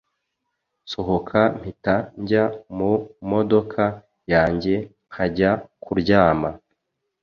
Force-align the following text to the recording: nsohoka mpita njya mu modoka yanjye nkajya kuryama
nsohoka 0.83 1.39
mpita 1.57 1.95
njya 2.21 2.45
mu 2.77 2.91
modoka 3.29 3.83
yanjye 4.33 4.75
nkajya 5.09 5.51
kuryama 5.83 6.49